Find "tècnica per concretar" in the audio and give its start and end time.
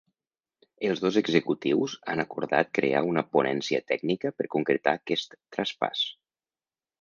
3.93-4.97